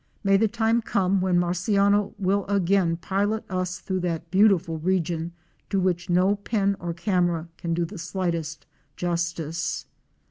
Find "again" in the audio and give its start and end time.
2.47-2.97